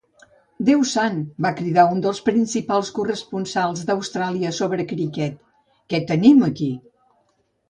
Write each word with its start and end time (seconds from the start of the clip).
"Déu 0.67 0.79
sant", 0.91 1.17
va 1.45 1.51
cridar 1.59 1.83
un 1.95 1.99
dels 2.05 2.21
principals 2.29 2.89
corresponsals 3.01 3.85
d'Austràlia 3.91 4.55
sobre 4.61 4.87
cricket, 4.95 5.37
"què 5.93 6.01
tenim 6.15 6.43
aquí?" 6.51 6.73